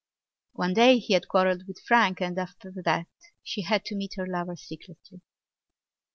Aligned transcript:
One 0.53 0.73
day 0.73 0.97
he 0.97 1.13
had 1.13 1.27
quarrelled 1.27 1.67
with 1.67 1.79
Frank 1.79 2.21
and 2.21 2.35
after 2.39 2.73
that 2.85 3.05
she 3.43 3.61
had 3.61 3.85
to 3.85 3.95
meet 3.95 4.15
her 4.15 4.25
lover 4.25 4.55
secretly. 4.55 5.21